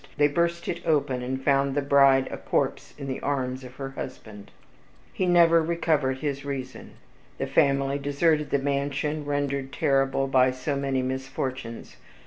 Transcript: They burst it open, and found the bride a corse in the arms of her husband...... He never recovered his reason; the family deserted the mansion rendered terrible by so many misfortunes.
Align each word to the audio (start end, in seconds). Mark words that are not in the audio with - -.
They 0.17 0.27
burst 0.27 0.67
it 0.67 0.81
open, 0.83 1.21
and 1.21 1.43
found 1.43 1.75
the 1.75 1.81
bride 1.83 2.27
a 2.31 2.37
corse 2.37 2.95
in 2.97 3.05
the 3.05 3.19
arms 3.19 3.63
of 3.63 3.75
her 3.75 3.91
husband...... 3.91 4.49
He 5.13 5.27
never 5.27 5.61
recovered 5.61 6.17
his 6.17 6.43
reason; 6.43 6.93
the 7.37 7.45
family 7.45 7.99
deserted 7.99 8.49
the 8.49 8.57
mansion 8.57 9.25
rendered 9.25 9.71
terrible 9.71 10.25
by 10.25 10.49
so 10.49 10.75
many 10.75 11.03
misfortunes. 11.03 11.97